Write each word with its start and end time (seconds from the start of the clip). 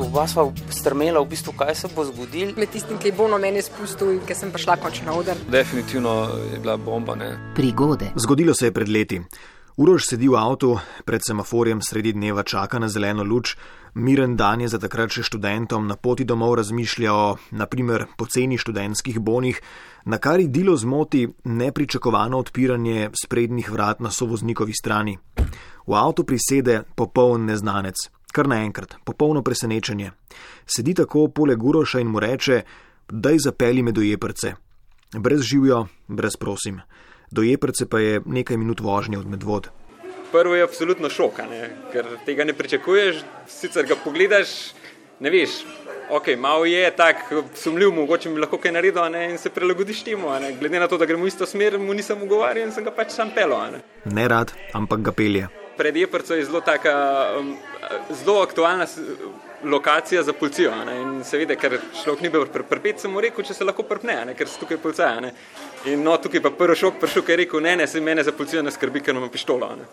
Oba 0.00 0.24
sva 0.28 0.46
strmela, 0.72 1.20
v 1.20 1.28
bistvu, 1.28 1.52
kaj 1.52 1.74
se 1.74 1.88
bo 1.94 2.04
zgodilo. 2.08 2.54
Med 2.56 2.72
tistim, 2.72 2.96
ki 2.98 3.10
je 3.10 3.16
bolno 3.18 3.38
meni 3.38 3.60
spustil 3.62 4.14
in 4.14 4.20
ki 4.24 4.34
sem 4.34 4.52
prišla 4.52 4.78
končno 4.80 5.10
na 5.12 5.16
oder. 5.18 5.36
Definitivno 5.52 6.14
je 6.52 6.58
bila 6.58 6.76
bomba. 6.80 7.14
Ne. 7.14 7.52
Prigode. 7.54 8.12
Zgodilo 8.16 8.54
se 8.54 8.70
je 8.70 8.72
pred 8.72 8.88
leti. 8.88 9.20
Urož 9.76 10.08
sedi 10.08 10.28
v 10.28 10.36
avtu, 10.36 10.74
pred 11.04 11.24
semaforjem 11.24 11.80
sredi 11.84 12.12
dneva 12.12 12.42
čaka 12.42 12.78
na 12.78 12.88
zeleno 12.88 13.24
luč, 13.24 13.54
miren 13.94 14.36
dan 14.36 14.60
je 14.60 14.68
za 14.68 14.80
takrat 14.80 15.12
še 15.12 15.22
študentom, 15.24 15.86
na 15.88 15.96
poti 15.96 16.24
domov 16.24 16.58
razmišlja 16.60 17.12
o, 17.12 17.36
naprimer, 17.56 18.04
poceni 18.16 18.58
študentskih 18.60 19.20
bonih, 19.20 19.60
na 20.04 20.18
kar 20.18 20.40
idilo 20.40 20.76
zmoti 20.76 21.26
nepričakovano 21.44 22.38
odpiranje 22.38 23.10
sprednjih 23.24 23.70
vrat 23.72 24.00
na 24.00 24.10
sovoznikovi 24.10 24.72
strani. 24.72 25.16
V 25.86 25.96
avtu 25.96 26.24
prisede 26.28 26.82
popoln 26.96 27.48
neznanec, 27.48 28.10
kar 28.32 28.48
naenkrat, 28.48 28.94
popolno 29.04 29.42
presenečenje. 29.42 30.10
Sedi 30.66 30.94
tako 30.94 31.28
poleg 31.28 31.62
Uroša 31.62 32.00
in 32.00 32.06
mu 32.06 32.20
reče: 32.20 32.62
Daj 33.08 33.38
zapeli 33.38 33.82
me 33.82 33.92
do 33.92 34.00
jeprce. 34.00 34.54
Brez 35.18 35.42
živijo, 35.42 35.86
brez 36.08 36.36
prosim 36.36 36.80
do 37.30 37.42
Jeprce 37.42 37.86
pa 37.86 37.98
je 37.98 38.20
nekaj 38.26 38.56
minut 38.56 38.80
vožnje 38.80 39.18
od 39.18 39.26
Medvod. 39.26 39.68
Prvo 40.32 40.54
je 40.54 40.62
absolutno 40.62 41.10
šok, 41.10 41.38
ne? 41.50 41.70
ker 41.92 42.06
tega 42.26 42.44
ne 42.44 42.52
pričakuješ, 42.54 43.22
sicer 43.48 43.86
ga 43.86 43.96
pogledaš, 44.04 44.72
ne 45.20 45.30
veš. 45.30 45.62
Ok, 46.10 46.34
malo 46.38 46.64
je 46.64 46.90
tako 46.96 47.44
sumljiv, 47.54 47.92
mogoče 47.94 48.30
bi 48.30 48.40
lahko 48.42 48.58
kaj 48.58 48.72
naredil 48.72 49.10
ne? 49.10 49.30
in 49.30 49.38
se 49.38 49.50
prilagodiš 49.50 50.02
temu. 50.02 50.30
Glede 50.60 50.80
na 50.80 50.88
to, 50.88 50.98
da 50.98 51.06
gremo 51.06 51.24
v 51.24 51.28
isto 51.28 51.46
smer, 51.46 51.78
mu 51.78 51.94
nisem 51.94 52.22
ugovarjal 52.22 52.66
in 52.66 52.74
sem 52.74 52.84
ga 52.84 52.90
pač 52.90 53.14
sam 53.14 53.30
pelo. 53.34 53.62
Ne? 53.70 53.82
ne 54.04 54.28
rad, 54.28 54.54
ampak 54.74 55.00
ga 55.00 55.12
pelje. 55.12 55.48
Pred 55.76 55.96
Jeprco 55.96 56.34
je 56.34 56.44
zelo, 56.44 56.60
taka, 56.60 56.94
um, 57.38 57.56
zelo 58.10 58.42
aktualna 58.42 58.86
lokacija 59.64 60.22
za 60.22 60.32
policijo. 60.32 60.72
In 61.00 61.24
seveda, 61.24 61.56
ker 61.56 61.78
človek 62.02 62.22
ni 62.24 62.30
bil 62.32 62.46
prpet, 62.46 63.00
sem 63.00 63.12
mu 63.12 63.20
rekel, 63.20 63.44
če 63.44 63.54
se 63.54 63.64
lahko 63.64 63.84
prpne, 63.88 64.18
ne? 64.26 64.34
ker 64.34 64.48
so 64.48 64.62
tukaj 64.64 64.80
policaja. 64.82 65.32
In 65.88 66.04
no, 66.04 66.16
tukaj 66.16 66.42
pa 66.44 66.52
prvi 66.56 66.76
šok 66.76 67.00
prišel, 67.00 67.24
ker 67.24 67.36
je 67.36 67.44
rekel, 67.44 67.64
ne, 67.64 67.76
ne, 67.82 67.88
se 67.88 68.00
mene 68.00 68.24
za 68.24 68.32
policijo 68.36 68.62
ne 68.62 68.72
skrbi, 68.72 69.02
ker 69.04 69.16
ima 69.16 69.28
pištolo. 69.32 69.72
Ne? 69.80 69.88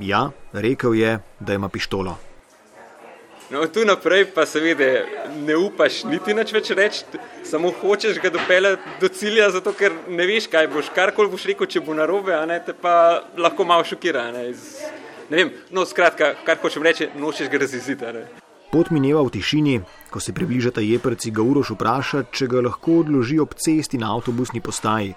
Ja, 0.00 0.30
rekel 0.52 0.94
je, 0.94 1.18
da 1.40 1.54
ima 1.54 1.68
pištolo. 1.68 2.16
No, 3.52 3.66
tu 3.68 3.84
naprej 3.84 4.30
pa 4.32 4.46
seveda 4.48 5.04
ne 5.44 5.56
upaš 5.60 6.04
niti 6.08 6.32
več 6.32 6.70
reči, 6.72 7.04
samo 7.44 7.68
hočeš 7.80 8.16
ga 8.22 8.30
dopeljati 8.32 8.94
do 9.00 9.08
cilja, 9.12 9.50
zato 9.52 9.74
ker 9.76 9.92
ne 10.08 10.24
veš, 10.26 10.46
kaj 10.48 10.68
boš, 10.72 10.88
karkoli 10.96 11.28
boš 11.28 11.44
rekel, 11.50 11.68
če 11.68 11.82
bo 11.84 11.92
narobe, 11.92 12.32
ne 12.48 12.56
te 12.64 12.72
pa 12.72 13.20
lahko 13.36 13.66
malo 13.68 13.84
šokira. 13.84 14.30
Ne, 14.32 14.46
Iz, 14.54 14.80
ne 15.28 15.36
vem, 15.36 15.50
no 15.68 15.84
skratka, 15.84 16.30
kar 16.46 16.62
hočem 16.62 16.86
reči, 16.88 17.10
nočeš 17.12 17.50
ga 17.52 17.60
raziziti. 17.60 18.14
Pot 18.72 18.88
mineva 18.88 19.20
v 19.20 19.34
tišini, 19.36 19.74
ko 20.08 20.20
se 20.20 20.32
približata 20.32 20.80
jeprci, 20.80 21.28
ga 21.28 21.44
Uroš 21.44 21.74
vpraša, 21.76 22.22
če 22.32 22.48
ga 22.48 22.64
lahko 22.64 23.02
odloži 23.02 23.36
ob 23.42 23.52
cesti 23.52 24.00
na 24.00 24.14
avtobusni 24.16 24.64
postaji. 24.64 25.12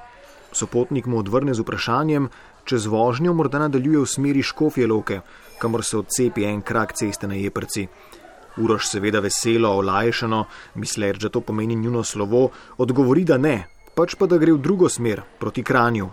Sopotnik 0.52 1.08
mu 1.08 1.24
odvrne 1.24 1.56
z 1.56 1.64
vprašanjem, 1.64 2.28
če 2.68 2.84
z 2.84 2.92
vožnjo 2.92 3.32
morda 3.32 3.64
nadaljuje 3.64 4.04
v 4.04 4.12
smeri 4.12 4.44
Škofje 4.44 4.92
Loke, 4.92 5.22
kamor 5.64 5.88
se 5.88 5.98
odcepi 6.04 6.44
en 6.52 6.60
krak 6.60 6.98
ceste 7.00 7.32
na 7.32 7.40
jeprci. 7.40 7.88
Uroš 8.58 8.90
seveda 8.94 9.20
veselo, 9.20 9.74
olajšano, 9.80 10.46
misleč, 10.76 11.22
da 11.24 11.30
to 11.30 11.42
pomeni 11.42 11.76
njuno 11.76 12.04
slovo, 12.04 12.50
odgovori, 12.78 13.24
da 13.24 13.38
ne, 13.38 13.58
pač 13.96 14.16
pa 14.16 14.28
da 14.28 14.38
gre 14.38 14.54
v 14.56 14.64
drugo 14.64 14.90
smer, 14.90 15.22
proti 15.40 15.64
Kranju, 15.64 16.12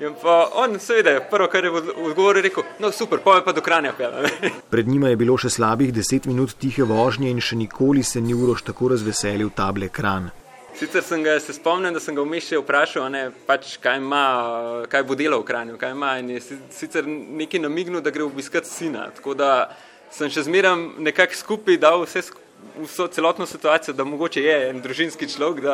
In 0.00 0.14
pa 0.22 0.50
on, 0.54 0.78
seveda, 0.78 1.20
prvo, 1.30 1.48
kar 1.50 1.64
je 1.64 1.70
odgovoril, 1.70 2.42
rekel: 2.42 2.62
No, 2.78 2.92
super, 2.94 3.18
pa 3.24 3.36
je 3.36 3.44
pa 3.44 3.52
do 3.52 3.60
kranja 3.60 3.92
pel. 3.98 4.12
Pred 4.72 4.88
njima 4.88 5.10
je 5.10 5.16
bilo 5.18 5.34
še 5.38 5.50
slabih 5.50 5.90
deset 5.94 6.28
minut 6.30 6.54
tihe 6.54 6.86
vožnje 6.86 7.30
in 7.30 7.40
še 7.42 7.58
nikoli 7.58 8.04
se 8.06 8.22
ni 8.22 8.34
urož 8.34 8.62
tako 8.62 8.92
razveselil 8.94 9.50
table 9.50 9.88
kran. 9.90 10.30
Sicer 10.78 11.02
sem 11.02 11.24
ga 11.26 11.34
se 11.42 11.56
spomnil, 11.56 11.90
da 11.90 11.98
sem 11.98 12.14
ga 12.14 12.22
vmes 12.22 12.46
še 12.46 12.60
vprašal, 12.62 13.08
ne, 13.10 13.24
pač, 13.46 13.74
kaj, 13.82 13.98
ima, 13.98 14.22
kaj 14.86 15.02
bo 15.02 15.18
delal 15.18 15.42
v 15.42 15.48
kranju. 15.50 15.78
In 16.22 16.30
je 16.36 16.44
sicer 16.70 17.06
nekaj 17.10 17.64
namignil, 17.66 17.98
da 17.98 18.14
gre 18.14 18.22
obiskat 18.22 18.70
sina. 18.70 19.08
Tako 19.16 19.34
da 19.34 19.50
sem 20.10 20.30
še 20.30 20.46
zmeraj 20.48 20.76
nekako 20.98 21.36
skupaj 21.36 21.78
dal 21.80 22.04
vse, 22.04 22.24
vso 22.82 23.08
celotno 23.12 23.46
situacijo, 23.46 23.94
da 23.94 24.04
mogoče 24.04 24.42
je 24.42 24.58
en 24.70 24.82
družinski 24.82 25.28
človek 25.30 25.64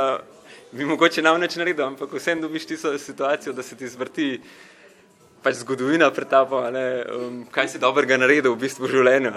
bi 0.75 0.85
mogoče 0.85 1.23
nam 1.23 1.41
neč 1.41 1.57
naredil, 1.57 1.87
ampak 1.87 2.13
vsem 2.13 2.41
dobiš 2.41 2.67
tisto 2.67 2.99
situacijo, 2.99 3.53
da 3.53 3.63
se 3.63 3.77
ti 3.77 3.89
zvrti 3.89 4.41
pač 5.45 5.61
zgodovina 5.61 6.09
pred 6.11 6.29
tabo, 6.29 6.63
um, 6.65 7.43
kaj 7.53 7.69
si 7.69 7.79
dobrega 7.79 8.17
naredil 8.17 8.55
v 8.55 8.63
bistvu 8.65 8.89
v 8.89 8.95
življenju. 8.97 9.33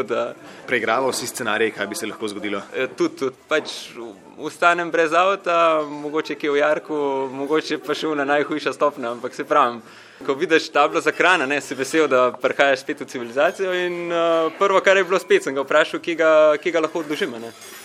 Preigraval 0.70 1.12
si 1.12 1.26
scenarij, 1.26 1.72
kaj 1.74 1.88
bi 1.90 1.98
se 1.98 2.06
lahko 2.06 2.30
zgodilo? 2.30 2.62
E, 2.72 2.86
tudi, 2.96 3.16
tudi, 3.18 3.36
pač 3.50 3.74
ustanem 4.38 4.92
brez 4.94 5.12
avta, 5.12 5.82
mogoče 5.82 6.38
kje 6.38 6.54
v 6.54 6.62
Jarku, 6.62 7.00
mogoče 7.34 7.80
pa 7.82 7.98
šel 7.98 8.14
na 8.16 8.28
najhujša 8.30 8.72
stopnja, 8.78 9.10
ampak 9.10 9.34
se 9.34 9.44
pravim. 9.44 9.82
Ko 10.26 10.34
vidiš 10.34 10.68
tablo 10.68 11.00
za 11.00 11.10
hrano, 11.10 11.60
si 11.60 11.74
vesel, 11.74 12.08
da 12.08 12.32
prihajaš 12.32 12.80
spet 12.80 13.00
v 13.00 13.06
civilizacijo. 13.06 13.72
In, 13.74 14.12
uh, 14.12 14.52
prvo, 14.58 14.80
kar 14.80 14.96
je 14.96 15.04
bilo 15.04 15.18
spet, 15.18 15.44
sem 15.44 15.54
ga 15.54 15.64
vprašal, 15.64 16.00
kje 16.00 16.14
ga, 16.14 16.56
kje 16.60 16.72
ga 16.72 16.80
lahko 16.80 17.00
odložim. 17.00 17.32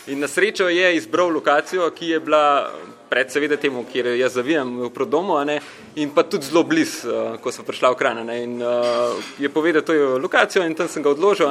In 0.07 0.19
na 0.19 0.27
srečo 0.27 0.67
je 0.69 0.95
izbral 0.95 1.31
lokacijo, 1.31 1.89
ki 1.95 2.09
je 2.09 2.19
bila 2.19 2.71
pred, 3.09 3.31
seveda, 3.31 3.55
temu, 3.57 3.85
kjer 3.91 4.11
jaz 4.19 4.35
zavijam 4.35 4.81
v 4.83 4.89
prodomu, 4.91 5.39
in 5.95 6.11
pa 6.11 6.23
tudi 6.23 6.45
zelo 6.45 6.63
blizu, 6.63 7.07
uh, 7.07 7.37
ko 7.39 7.51
so 7.51 7.63
prišla 7.63 7.93
v 7.95 7.99
hrano. 7.99 8.27
In 8.33 8.61
uh, 8.61 9.15
je 9.39 9.49
povedal, 9.49 9.81
da 9.81 9.93
je 9.93 9.99
to 9.99 10.17
lokacijo 10.19 10.65
in 10.65 10.75
tam 10.75 10.91
sem 10.91 11.03
ga 11.03 11.15
odložil 11.15 11.47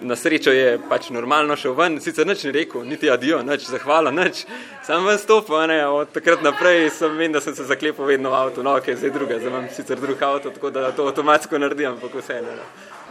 na 0.00 0.16
srečo 0.16 0.52
je 0.52 0.78
pač 0.88 1.10
normalno 1.10 1.56
šel 1.56 1.74
ven, 1.74 2.00
sicer 2.00 2.26
nič 2.26 2.44
ni 2.44 2.52
rekel, 2.52 2.84
niti 2.84 3.10
adijo, 3.10 3.42
nič 3.42 3.68
zahvala, 3.70 4.10
nič. 4.10 4.44
Sam 4.86 5.06
ven 5.06 5.18
stopil, 5.18 5.58
ne, 5.70 5.80
od 5.86 6.12
takrat 6.14 6.42
naprej 6.42 6.90
sem 6.98 7.16
vem, 7.16 7.32
da 7.32 7.40
sem 7.40 7.54
se 7.54 7.64
zaklepal 7.64 8.06
vedno 8.06 8.30
v 8.30 8.40
avto, 8.40 8.62
no, 8.62 8.76
ok, 8.76 8.92
zdaj 8.96 9.14
druga, 9.14 9.40
zdaj 9.40 9.52
imam 9.52 9.68
sicer 9.74 10.00
drug 10.00 10.22
avto, 10.22 10.50
tako 10.50 10.70
da 10.70 10.92
to 10.92 11.08
avtomatsko 11.08 11.58
naredim, 11.58 11.96
ampak 11.96 12.14
vse 12.20 12.42
ne. 12.42 12.58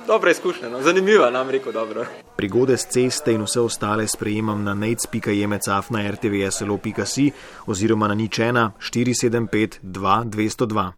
Dobra 0.07 0.31
izkušnja, 0.31 0.69
no. 0.69 0.81
zanimiva, 0.81 1.31
nam 1.31 1.49
rekel 1.49 1.73
dobro. 1.73 2.05
Prigode 2.35 2.77
z 2.77 2.85
ceste 2.89 3.33
in 3.33 3.41
vse 3.41 3.59
ostale 3.59 4.07
sprejemam 4.07 4.63
na 4.63 4.73
nec.jemecaf 4.73 5.89
na 5.89 6.03
rtvslo.si 6.11 7.31
oziroma 7.65 8.07
na 8.07 8.13
ničena 8.13 8.71
475 8.79 9.79
2202. 9.81 10.91